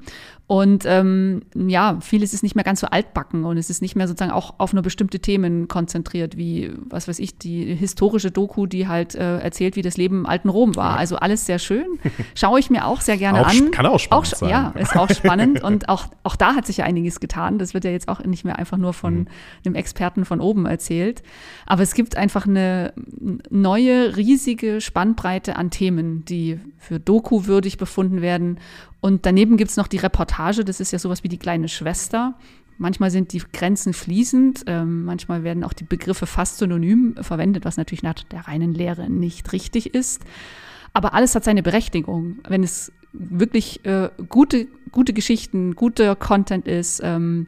[0.48, 4.08] Und ähm, ja, vieles ist nicht mehr ganz so altbacken und es ist nicht mehr
[4.08, 8.88] sozusagen auch auf nur bestimmte Themen konzentriert, wie, was weiß ich, die historische Doku, die
[8.88, 10.98] halt äh, erzählt, wie das Leben im alten Rom war.
[10.98, 12.00] Also alles sehr schön.
[12.36, 13.72] Schaue ich mir auch sehr gerne auch, an.
[13.72, 14.50] Kann auch spannend auch, sein.
[14.50, 15.64] Ja, ist auch spannend.
[15.64, 17.58] und auch, auch da hat sich ja einiges getan.
[17.58, 19.28] Das wird ja jetzt auch nicht mehr einfach nur von mhm.
[19.66, 21.24] einem Experten von oben erzählt.
[21.66, 22.94] Aber es gibt einfach eine
[23.50, 28.60] neue, riesige Spannbreite an Themen, die für Doku würdig befunden werden
[29.06, 32.34] und daneben gibt es noch die Reportage, das ist ja sowas wie die kleine Schwester.
[32.80, 37.78] Manchmal sind die Grenzen fließend, ähm, manchmal werden auch die Begriffe fast synonym verwendet, was
[37.78, 40.24] natürlich nach der reinen Lehre nicht richtig ist.
[40.94, 42.40] Aber alles hat seine Berechtigung.
[42.48, 47.46] Wenn es wirklich äh, gute, gute Geschichten, guter Content ist, ähm,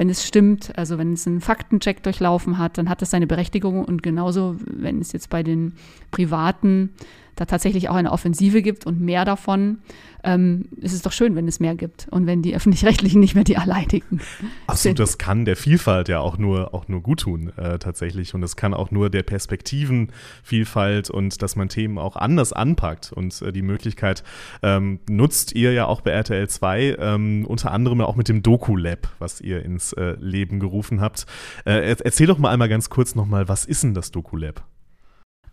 [0.00, 3.84] wenn es stimmt, also wenn es einen Faktencheck durchlaufen hat, dann hat das seine Berechtigung.
[3.84, 5.74] Und genauso, wenn es jetzt bei den
[6.10, 6.94] privaten
[7.40, 9.78] da tatsächlich auch eine Offensive gibt und mehr davon,
[10.22, 13.44] ähm, ist es doch schön, wenn es mehr gibt und wenn die öffentlich-rechtlichen nicht mehr
[13.44, 14.20] die alleinigen
[14.66, 18.34] Absolut, das kann der Vielfalt ja auch nur, auch nur gut tun, äh, tatsächlich.
[18.34, 23.10] Und es kann auch nur der Perspektivenvielfalt und dass man Themen auch anders anpackt.
[23.10, 24.22] Und äh, die Möglichkeit
[24.62, 29.08] ähm, nutzt ihr ja auch bei RTL 2, ähm, unter anderem auch mit dem Doku-Lab,
[29.18, 31.24] was ihr ins äh, Leben gerufen habt.
[31.64, 34.62] Äh, erzähl doch mal einmal ganz kurz nochmal, was ist denn das Doku-Lab?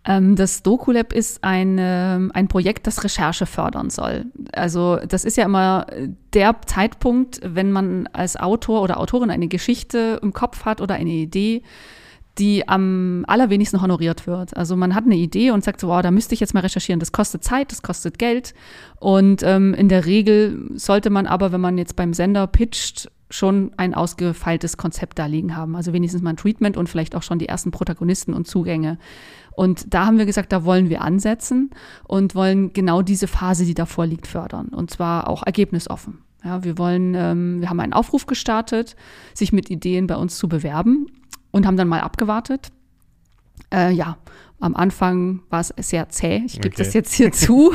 [0.07, 4.25] Ähm, das DokuLab ist ein, ein Projekt, das Recherche fördern soll.
[4.53, 5.85] Also das ist ja immer
[6.33, 11.11] der Zeitpunkt, wenn man als Autor oder Autorin eine Geschichte im Kopf hat oder eine
[11.11, 11.61] Idee,
[12.37, 14.55] die am allerwenigsten honoriert wird.
[14.55, 16.99] Also man hat eine Idee und sagt so, wow, da müsste ich jetzt mal recherchieren.
[16.99, 18.53] Das kostet Zeit, das kostet Geld.
[18.99, 23.71] Und ähm, in der Regel sollte man aber, wenn man jetzt beim Sender pitcht, schon
[23.75, 25.75] ein ausgefeiltes Konzept da liegen haben.
[25.75, 28.99] Also wenigstens mal ein Treatment und vielleicht auch schon die ersten Protagonisten und Zugänge.
[29.57, 31.71] Und da haben wir gesagt, da wollen wir ansetzen
[32.03, 34.67] und wollen genau diese Phase, die davor liegt, fördern.
[34.67, 36.19] Und zwar auch ergebnisoffen.
[36.43, 38.95] Ja, wir wollen, ähm, wir haben einen Aufruf gestartet,
[39.33, 41.07] sich mit Ideen bei uns zu bewerben
[41.49, 42.67] und haben dann mal abgewartet.
[43.73, 44.19] Äh, ja,
[44.59, 46.43] am Anfang war es sehr zäh.
[46.45, 46.83] Ich gebe okay.
[46.83, 47.73] das jetzt hier zu.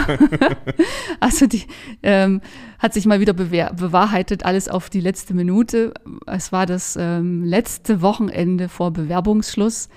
[1.21, 1.65] also die
[2.05, 2.43] ähm,
[2.79, 5.95] hat sich mal wieder bewahrheitet, alles auf die letzte Minute.
[6.27, 9.89] Es war das ähm, letzte Wochenende vor Bewerbungsschluss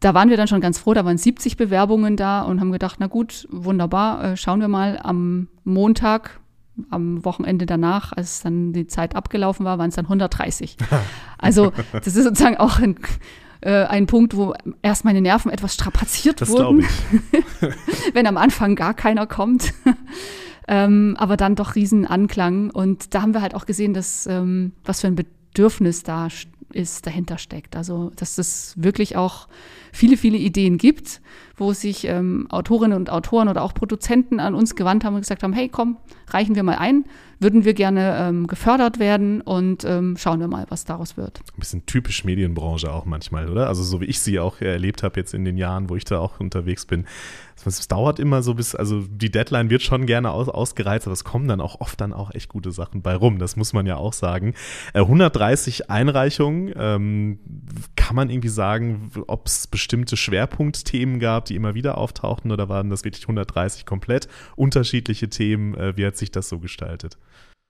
[0.00, 2.96] da waren wir dann schon ganz froh, da waren 70 Bewerbungen da und haben gedacht,
[2.98, 6.40] na gut, wunderbar, äh, schauen wir mal am Montag,
[6.90, 10.76] am Wochenende danach, als dann die Zeit abgelaufen war, waren es dann 130.
[11.38, 12.96] also das ist sozusagen auch ein,
[13.62, 16.84] äh, ein Punkt, wo erst meine Nerven etwas strapaziert das wurden,
[18.12, 19.72] wenn am Anfang gar keiner kommt.
[20.68, 24.72] ähm, aber dann doch riesen Anklang und da haben wir halt auch gesehen, dass ähm,
[24.84, 26.28] was für ein Bedürfnis da
[26.72, 27.76] ist, dahinter steckt.
[27.76, 29.48] Also, dass es wirklich auch
[29.96, 31.20] viele, viele Ideen gibt,
[31.56, 35.42] wo sich ähm, Autorinnen und Autoren oder auch Produzenten an uns gewandt haben und gesagt
[35.42, 35.96] haben, hey, komm,
[36.28, 37.04] reichen wir mal ein,
[37.38, 41.40] würden wir gerne ähm, gefördert werden und ähm, schauen wir mal, was daraus wird.
[41.54, 43.68] Ein bisschen typisch Medienbranche auch manchmal, oder?
[43.68, 46.18] Also so wie ich sie auch erlebt habe jetzt in den Jahren, wo ich da
[46.18, 47.06] auch unterwegs bin.
[47.64, 51.24] Es dauert immer so bis, also die Deadline wird schon gerne aus, ausgereizt, aber es
[51.24, 53.38] kommen dann auch oft dann auch echt gute Sachen bei rum.
[53.38, 54.54] Das muss man ja auch sagen.
[54.92, 57.38] Äh, 130 Einreichungen, ähm,
[57.96, 62.90] kann man irgendwie sagen, ob es bestimmte Schwerpunktthemen gab, die immer wieder auftauchten oder waren
[62.90, 65.74] das wirklich 130 komplett unterschiedliche Themen?
[65.76, 67.16] Äh, wie hat sich das so gestaltet?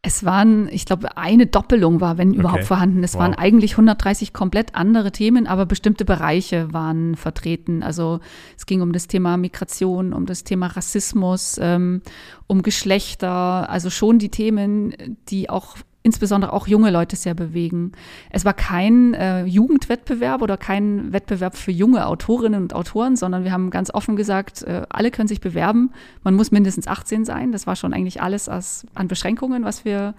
[0.01, 2.69] Es waren, ich glaube, eine Doppelung war, wenn überhaupt okay.
[2.69, 3.05] vorhanden.
[3.05, 3.23] Es wow.
[3.23, 7.83] waren eigentlich 130 komplett andere Themen, aber bestimmte Bereiche waren vertreten.
[7.83, 8.21] Also
[8.57, 12.01] es ging um das Thema Migration, um das Thema Rassismus, ähm,
[12.47, 17.91] um Geschlechter, also schon die Themen, die auch insbesondere auch junge Leute sehr bewegen.
[18.31, 23.51] Es war kein äh, Jugendwettbewerb oder kein Wettbewerb für junge Autorinnen und Autoren, sondern wir
[23.51, 25.91] haben ganz offen gesagt, äh, alle können sich bewerben.
[26.23, 27.51] Man muss mindestens 18 sein.
[27.51, 30.15] Das war schon eigentlich alles als, an Beschränkungen, was wir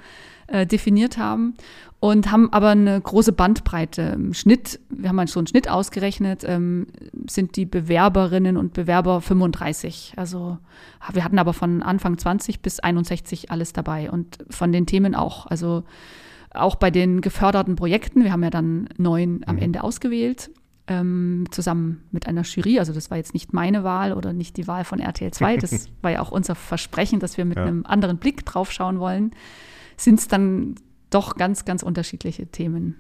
[0.48, 1.56] äh, definiert haben
[2.00, 4.02] und haben aber eine große Bandbreite.
[4.16, 6.88] Im Schnitt, wir haben so einen Schnitt ausgerechnet, ähm,
[7.28, 10.14] sind die Bewerberinnen und Bewerber 35.
[10.16, 10.58] Also
[11.12, 15.48] wir hatten aber von Anfang 20 bis 61 alles dabei und von den Themen auch.
[15.48, 15.84] Also
[16.54, 19.64] auch bei den geförderten Projekten, wir haben ja dann neun am mhm.
[19.64, 20.52] Ende ausgewählt,
[20.88, 22.80] ähm, zusammen mit einer Jury.
[22.80, 25.58] Also das war jetzt nicht meine Wahl oder nicht die Wahl von RTL 2.
[25.62, 27.66] Das war ja auch unser Versprechen, dass wir mit ja.
[27.66, 29.32] einem anderen Blick drauf schauen wollen
[29.98, 30.76] sind es dann
[31.10, 32.96] doch ganz, ganz unterschiedliche Themen.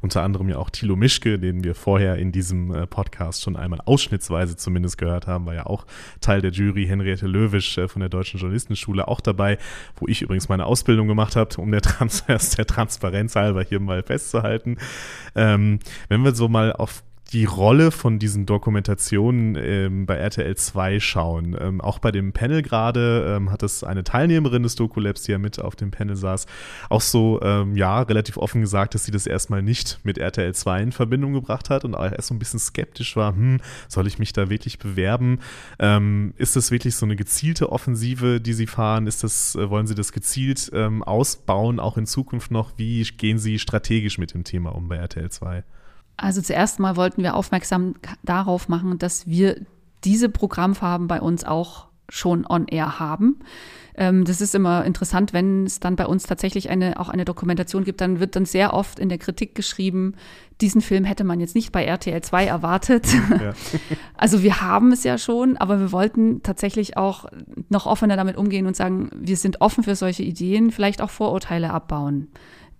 [0.00, 3.80] Unter anderem ja auch Thilo Mischke, den wir vorher in diesem äh, Podcast schon einmal
[3.84, 5.86] ausschnittsweise zumindest gehört haben, war ja auch
[6.20, 6.86] Teil der Jury.
[6.86, 9.58] Henriette Löwisch äh, von der Deutschen Journalistenschule auch dabei,
[9.96, 12.24] wo ich übrigens meine Ausbildung gemacht habe, um der, Trans
[12.56, 14.76] der Transparenz halber hier mal festzuhalten.
[15.34, 20.98] Ähm, wenn wir so mal auf die Rolle von diesen Dokumentationen ähm, bei RTL 2
[20.98, 21.56] schauen.
[21.58, 25.38] Ähm, auch bei dem Panel gerade ähm, hat es eine Teilnehmerin des Dokulabs, die ja
[25.38, 26.46] mit auf dem Panel saß,
[26.88, 30.82] auch so, ähm, ja, relativ offen gesagt, dass sie das erstmal nicht mit RTL 2
[30.82, 34.18] in Verbindung gebracht hat und auch erst so ein bisschen skeptisch war, hm, soll ich
[34.18, 35.38] mich da wirklich bewerben?
[35.78, 39.06] Ähm, ist das wirklich so eine gezielte Offensive, die sie fahren?
[39.06, 42.72] Ist das, äh, wollen sie das gezielt ähm, ausbauen, auch in Zukunft noch?
[42.76, 45.62] Wie gehen sie strategisch mit dem Thema um bei RTL 2?
[46.20, 49.60] Also zuerst mal wollten wir aufmerksam darauf machen, dass wir
[50.04, 53.38] diese Programmfarben bei uns auch schon on air haben.
[53.94, 57.84] Ähm, das ist immer interessant, wenn es dann bei uns tatsächlich eine, auch eine Dokumentation
[57.84, 60.14] gibt, dann wird dann sehr oft in der Kritik geschrieben,
[60.60, 63.06] diesen Film hätte man jetzt nicht bei RTL 2 erwartet.
[63.12, 63.52] Ja.
[64.14, 67.24] Also wir haben es ja schon, aber wir wollten tatsächlich auch
[67.70, 71.70] noch offener damit umgehen und sagen, wir sind offen für solche Ideen, vielleicht auch Vorurteile
[71.70, 72.28] abbauen,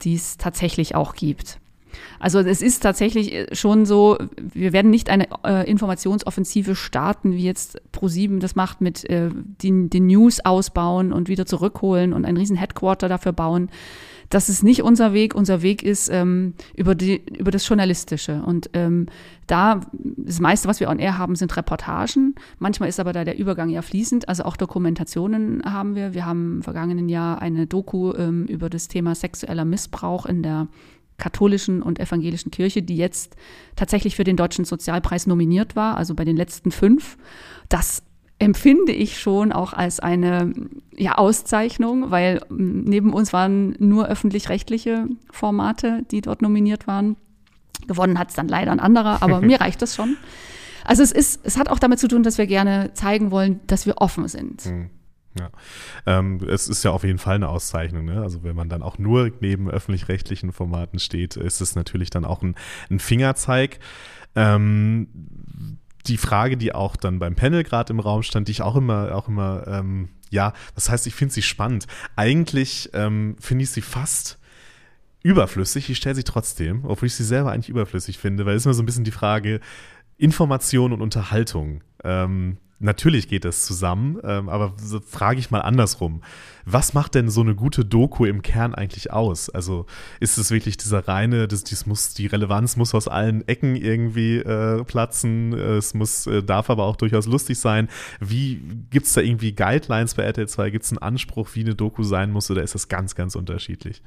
[0.02, 1.58] die es tatsächlich auch gibt.
[2.18, 7.44] Also es ist tatsächlich äh, schon so, wir werden nicht eine äh, Informationsoffensive starten, wie
[7.44, 9.30] jetzt ProSieben das macht mit äh,
[9.62, 13.70] den, den News ausbauen und wieder zurückholen und ein riesen Headquarter dafür bauen.
[14.30, 15.34] Das ist nicht unser Weg.
[15.34, 18.42] Unser Weg ist ähm, über, die, über das Journalistische.
[18.44, 19.06] Und ähm,
[19.48, 22.36] da, das meiste, was wir on air haben, sind Reportagen.
[22.60, 24.28] Manchmal ist aber da der Übergang ja fließend.
[24.28, 26.14] Also auch Dokumentationen haben wir.
[26.14, 30.68] Wir haben im vergangenen Jahr eine Doku ähm, über das Thema sexueller Missbrauch in der
[31.20, 33.36] katholischen und evangelischen Kirche, die jetzt
[33.76, 37.16] tatsächlich für den Deutschen Sozialpreis nominiert war, also bei den letzten fünf.
[37.68, 38.02] Das
[38.40, 40.52] empfinde ich schon auch als eine
[40.96, 47.16] ja, Auszeichnung, weil neben uns waren nur öffentlich-rechtliche Formate, die dort nominiert waren.
[47.86, 50.16] Gewonnen hat es dann leider ein anderer, aber mir reicht das schon.
[50.84, 53.84] Also es ist, es hat auch damit zu tun, dass wir gerne zeigen wollen, dass
[53.84, 54.66] wir offen sind.
[54.66, 54.90] Mhm.
[55.38, 55.50] Ja,
[56.06, 58.04] ähm, es ist ja auf jeden Fall eine Auszeichnung.
[58.04, 58.20] Ne?
[58.20, 62.42] Also wenn man dann auch nur neben öffentlich-rechtlichen Formaten steht, ist es natürlich dann auch
[62.42, 62.56] ein,
[62.90, 63.78] ein Fingerzeig.
[64.34, 68.74] Ähm, die Frage, die auch dann beim Panel gerade im Raum stand, die ich auch
[68.74, 71.86] immer, auch immer, ähm, ja, das heißt, ich finde sie spannend.
[72.16, 74.38] Eigentlich ähm, finde ich sie fast
[75.22, 75.90] überflüssig.
[75.90, 78.82] Ich stelle sie trotzdem, obwohl ich sie selber eigentlich überflüssig finde, weil es immer so
[78.82, 79.60] ein bisschen die Frage
[80.16, 81.82] Information und Unterhaltung.
[82.02, 86.22] Ähm, Natürlich geht das zusammen, ähm, aber so frage ich mal andersrum.
[86.64, 89.50] Was macht denn so eine gute Doku im Kern eigentlich aus?
[89.50, 89.84] Also
[90.18, 94.38] ist es wirklich dieser reine, das, das muss, die Relevanz muss aus allen Ecken irgendwie
[94.38, 97.88] äh, platzen, es muss, äh, darf aber auch durchaus lustig sein.
[98.18, 100.70] Wie gibt es da irgendwie Guidelines bei RTL 2?
[100.70, 104.00] Gibt es einen Anspruch, wie eine Doku sein muss oder ist das ganz, ganz unterschiedlich?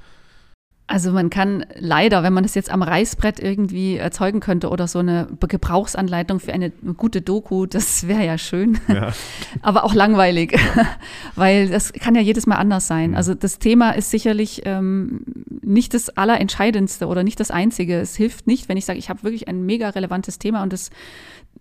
[0.85, 4.99] Also man kann leider, wenn man das jetzt am Reißbrett irgendwie erzeugen könnte oder so
[4.99, 9.13] eine Gebrauchsanleitung für eine gute Doku, das wäre ja schön, ja.
[9.61, 10.59] aber auch langweilig,
[11.35, 13.15] weil das kann ja jedes Mal anders sein.
[13.15, 15.21] Also das Thema ist sicherlich ähm,
[15.61, 17.99] nicht das Allerentscheidendste oder nicht das Einzige.
[17.99, 20.89] Es hilft nicht, wenn ich sage, ich habe wirklich ein mega relevantes Thema und das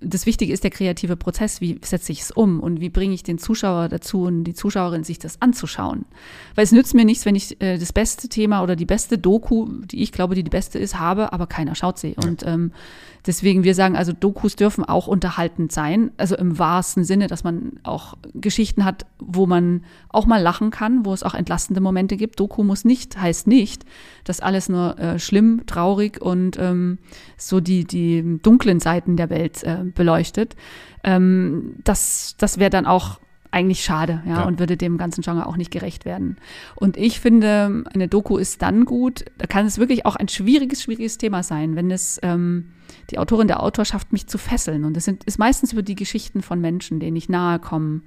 [0.02, 1.60] das Wichtige ist der kreative Prozess.
[1.60, 5.04] Wie setze ich es um und wie bringe ich den Zuschauer dazu und die Zuschauerin,
[5.04, 6.04] sich das anzuschauen?
[6.54, 9.68] Weil es nützt mir nichts, wenn ich äh, das beste Thema oder die beste Doku,
[9.84, 12.16] die ich glaube, die die beste ist, habe, aber keiner schaut sie.
[12.20, 12.28] Ja.
[12.28, 12.72] Und ähm,
[13.24, 16.10] Deswegen, wir sagen also, Dokus dürfen auch unterhaltend sein.
[16.16, 21.04] Also im wahrsten Sinne, dass man auch Geschichten hat, wo man auch mal lachen kann,
[21.04, 22.40] wo es auch entlastende Momente gibt.
[22.40, 23.84] Doku muss nicht, heißt nicht,
[24.24, 26.98] dass alles nur äh, schlimm, traurig und ähm,
[27.36, 30.56] so die, die dunklen Seiten der Welt äh, beleuchtet.
[31.04, 33.18] Ähm, das das wäre dann auch
[33.52, 36.38] eigentlich schade, ja, ja, und würde dem ganzen Genre auch nicht gerecht werden.
[36.74, 40.82] Und ich finde, eine Doku ist dann gut, da kann es wirklich auch ein schwieriges,
[40.82, 42.72] schwieriges Thema sein, wenn es ähm,
[43.10, 44.86] die Autorin der Autor schafft, mich zu fesseln.
[44.86, 48.00] Und das sind, ist meistens über die Geschichten von Menschen, denen ich nahe komme,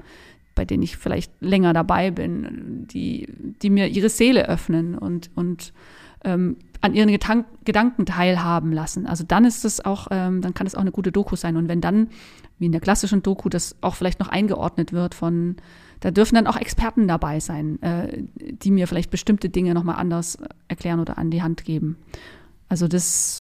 [0.55, 3.27] bei denen ich vielleicht länger dabei bin, die,
[3.61, 5.73] die mir ihre Seele öffnen und, und
[6.23, 9.07] ähm, an ihren Gedank Gedanken teilhaben lassen.
[9.07, 11.57] Also dann ist es auch, ähm, dann kann es auch eine gute Doku sein.
[11.57, 12.09] Und wenn dann,
[12.59, 15.55] wie in der klassischen Doku, das auch vielleicht noch eingeordnet wird von,
[16.01, 20.37] da dürfen dann auch Experten dabei sein, äh, die mir vielleicht bestimmte Dinge nochmal anders
[20.67, 21.97] erklären oder an die Hand geben.
[22.69, 23.39] Also das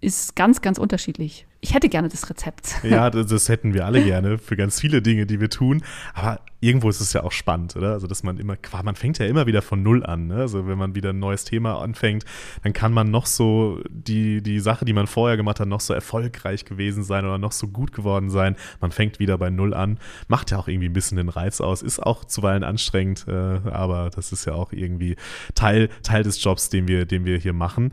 [0.00, 1.47] ist ganz, ganz unterschiedlich.
[1.60, 2.76] Ich hätte gerne das Rezept.
[2.84, 5.82] Ja, das, das, hätten wir alle gerne für ganz viele Dinge, die wir tun.
[6.14, 7.92] Aber irgendwo ist es ja auch spannend, oder?
[7.92, 10.28] Also, dass man immer, man fängt ja immer wieder von Null an.
[10.28, 10.36] Ne?
[10.36, 12.24] Also, wenn man wieder ein neues Thema anfängt,
[12.62, 15.94] dann kann man noch so die, die Sache, die man vorher gemacht hat, noch so
[15.94, 18.54] erfolgreich gewesen sein oder noch so gut geworden sein.
[18.80, 19.98] Man fängt wieder bei Null an.
[20.28, 21.82] Macht ja auch irgendwie ein bisschen den Reiz aus.
[21.82, 25.16] Ist auch zuweilen anstrengend, äh, aber das ist ja auch irgendwie
[25.56, 27.92] Teil, Teil des Jobs, den wir, den wir hier machen.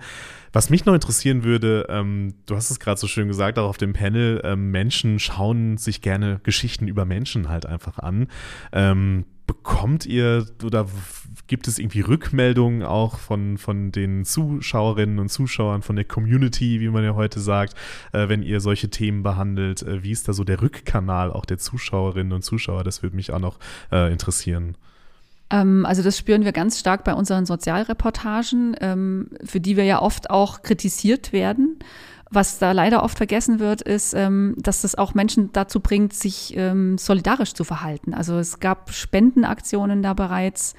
[0.55, 3.75] Was mich noch interessieren würde, ähm, du hast es gerade so schön gesagt, auch auf
[3.75, 8.29] dem Panel, ähm, Menschen schauen sich gerne Geschichten über Menschen halt einfach an.
[8.71, 10.87] Ähm, bekommt ihr oder
[11.47, 16.87] gibt es irgendwie Rückmeldungen auch von, von den Zuschauerinnen und Zuschauern, von der Community, wie
[16.87, 17.73] man ja heute sagt,
[18.13, 19.83] äh, wenn ihr solche Themen behandelt?
[19.83, 22.85] Äh, wie ist da so der Rückkanal auch der Zuschauerinnen und Zuschauer?
[22.85, 23.59] Das würde mich auch noch
[23.91, 24.77] äh, interessieren.
[25.49, 30.01] Ähm, also das spüren wir ganz stark bei unseren Sozialreportagen, ähm, für die wir ja
[30.01, 31.79] oft auch kritisiert werden.
[32.31, 36.57] Was da leider oft vergessen wird, ist, ähm, dass das auch Menschen dazu bringt, sich
[36.97, 38.13] solidarisch zu verhalten.
[38.13, 40.73] Also es gab Spendenaktionen da bereits.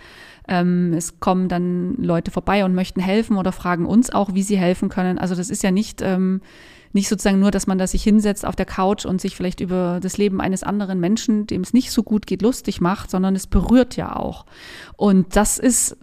[0.48, 4.88] es kommen dann Leute vorbei und möchten helfen oder fragen uns auch, wie sie helfen
[4.88, 5.18] können.
[5.18, 6.02] Also das ist ja nicht
[6.92, 10.00] nicht sozusagen nur, dass man da sich hinsetzt auf der Couch und sich vielleicht über
[10.00, 13.46] das Leben eines anderen Menschen, dem es nicht so gut geht, lustig macht, sondern es
[13.46, 14.46] berührt ja auch.
[14.96, 15.96] Und das ist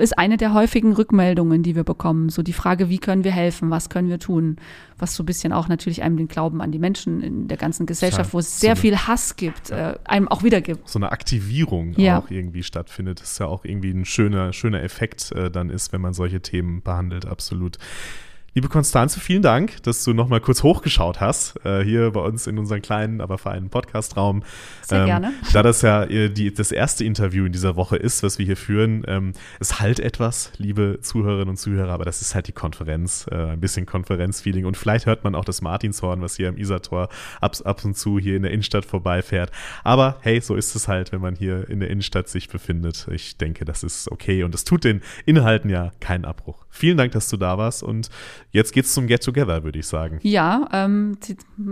[0.00, 2.28] ist eine der häufigen Rückmeldungen, die wir bekommen.
[2.30, 4.56] So die Frage, wie können wir helfen, was können wir tun?
[4.98, 7.86] Was so ein bisschen auch natürlich einem den Glauben an die Menschen in der ganzen
[7.86, 9.92] Gesellschaft, wo es sehr so viel Hass gibt, ja.
[9.92, 10.88] äh, einem auch wiedergibt.
[10.88, 12.18] So eine Aktivierung ja.
[12.18, 13.20] auch irgendwie stattfindet.
[13.20, 16.40] Das ist ja auch irgendwie ein schöner, schöner Effekt äh, dann ist, wenn man solche
[16.40, 17.78] Themen behandelt, absolut.
[18.52, 22.58] Liebe Konstanze, vielen Dank, dass du nochmal kurz hochgeschaut hast, äh, hier bei uns in
[22.58, 24.42] unserem kleinen, aber feinen Podcastraum.
[24.82, 25.32] Sehr ähm, gerne.
[25.52, 28.56] Da das ja äh, die, das erste Interview in dieser Woche ist, was wir hier
[28.56, 33.26] führen, ähm, es halt etwas, liebe Zuhörerinnen und Zuhörer, aber das ist halt die Konferenz,
[33.30, 37.08] äh, ein bisschen Konferenzfeeling und vielleicht hört man auch das Martinshorn, was hier im Isartor
[37.40, 39.52] ab, ab und zu hier in der Innenstadt vorbeifährt.
[39.84, 43.06] Aber hey, so ist es halt, wenn man hier in der Innenstadt sich befindet.
[43.12, 46.64] Ich denke, das ist okay und es tut den Inhalten ja keinen Abbruch.
[46.68, 48.10] Vielen Dank, dass du da warst und
[48.52, 50.18] Jetzt geht's zum Get Together, würde ich sagen.
[50.22, 51.16] Ja, ähm,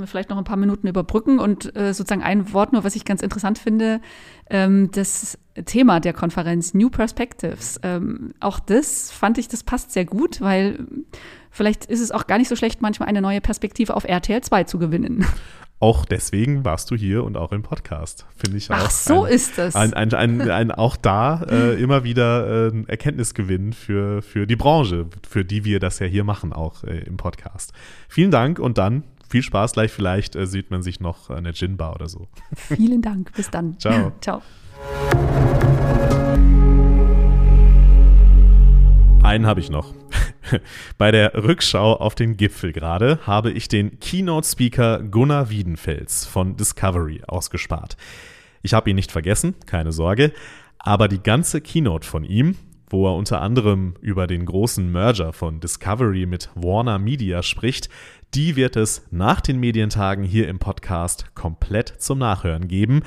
[0.04, 3.20] vielleicht noch ein paar Minuten überbrücken und äh, sozusagen ein Wort nur, was ich ganz
[3.20, 4.00] interessant finde,
[4.48, 7.80] ähm, das Thema der Konferenz New Perspectives.
[7.82, 10.86] Ähm, auch das fand ich, das passt sehr gut, weil
[11.50, 14.64] vielleicht ist es auch gar nicht so schlecht, manchmal eine neue Perspektive auf RTL 2
[14.64, 15.26] zu gewinnen.
[15.80, 18.76] Auch deswegen warst du hier und auch im Podcast, finde ich auch.
[18.78, 19.76] Ach, so ein, ist das.
[19.76, 25.06] Ein, ein, ein, ein auch da äh, immer wieder äh, Erkenntnisgewinn für, für die Branche,
[25.28, 27.72] für die wir das ja hier machen, auch äh, im Podcast.
[28.08, 29.92] Vielen Dank und dann viel Spaß gleich.
[29.92, 32.26] Vielleicht äh, sieht man sich noch an der Gin-Bar oder so.
[32.54, 33.32] Vielen Dank.
[33.34, 33.78] Bis dann.
[33.78, 34.12] Ciao.
[34.20, 34.42] Ciao.
[39.28, 39.92] Einen habe ich noch.
[40.96, 47.20] Bei der Rückschau auf den Gipfel gerade habe ich den Keynote-Speaker Gunnar Wiedenfels von Discovery
[47.26, 47.98] ausgespart.
[48.62, 50.32] Ich habe ihn nicht vergessen, keine Sorge,
[50.78, 52.56] aber die ganze Keynote von ihm,
[52.88, 57.90] wo er unter anderem über den großen Merger von Discovery mit Warner Media spricht,
[58.32, 63.02] die wird es nach den Medientagen hier im Podcast komplett zum Nachhören geben,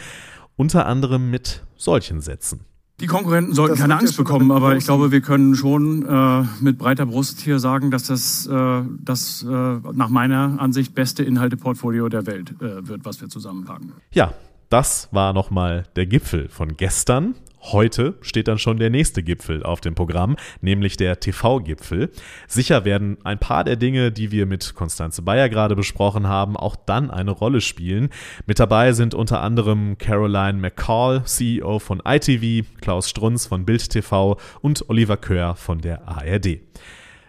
[0.56, 2.68] unter anderem mit solchen Sätzen.
[3.02, 7.08] Die Konkurrenten sollten keine Angst bekommen, aber ich glaube, wir können schon äh, mit breiter
[7.08, 12.54] Brust hier sagen, dass das äh, das äh, nach meiner Ansicht beste Inhalteportfolio der Welt
[12.62, 13.94] äh, wird, was wir zusammenpacken.
[14.14, 14.34] Ja,
[14.70, 17.34] das war nochmal der Gipfel von gestern.
[17.64, 22.10] Heute steht dann schon der nächste Gipfel auf dem Programm, nämlich der TV-Gipfel.
[22.48, 26.76] Sicher werden ein paar der Dinge, die wir mit Konstanze Bayer gerade besprochen haben, auch
[26.76, 28.10] dann eine Rolle spielen.
[28.48, 34.38] Mit dabei sind unter anderem Caroline McCall, CEO von ITV, Klaus Strunz von Bild TV
[34.62, 36.62] und Oliver Köhr von der ARD.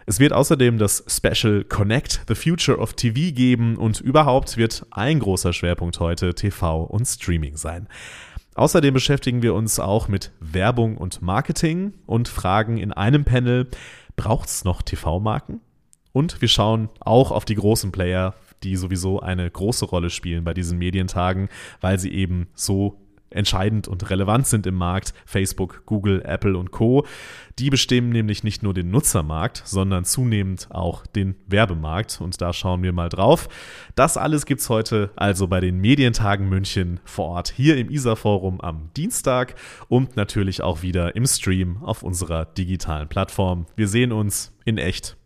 [0.05, 5.19] Es wird außerdem das Special Connect the Future of TV geben und überhaupt wird ein
[5.19, 7.87] großer Schwerpunkt heute TV und Streaming sein.
[8.55, 13.67] Außerdem beschäftigen wir uns auch mit Werbung und Marketing und fragen in einem Panel,
[14.15, 15.61] braucht es noch TV-Marken?
[16.11, 20.53] Und wir schauen auch auf die großen Player, die sowieso eine große Rolle spielen bei
[20.53, 21.49] diesen Medientagen,
[21.81, 23.02] weil sie eben so
[23.33, 27.05] entscheidend und relevant sind im Markt, Facebook, Google, Apple und Co.
[27.59, 32.19] Die bestimmen nämlich nicht nur den Nutzermarkt, sondern zunehmend auch den Werbemarkt.
[32.21, 33.47] Und da schauen wir mal drauf.
[33.95, 38.61] Das alles gibt es heute also bei den Medientagen München vor Ort hier im ISA-Forum
[38.61, 39.55] am Dienstag
[39.87, 43.67] und natürlich auch wieder im Stream auf unserer digitalen Plattform.
[43.75, 45.17] Wir sehen uns in echt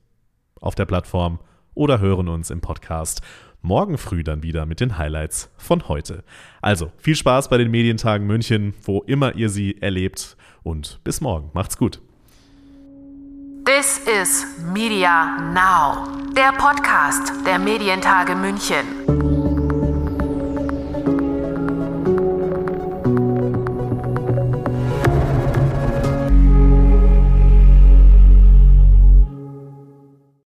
[0.60, 1.40] auf der Plattform
[1.74, 3.22] oder hören uns im Podcast
[3.62, 6.24] morgen früh dann wieder mit den Highlights von heute.
[6.62, 11.50] Also viel Spaß bei den Medientagen München, wo immer ihr sie erlebt und bis morgen.
[11.54, 12.02] Macht's gut.
[13.66, 19.37] This is Media Now, der Podcast der Medientage München.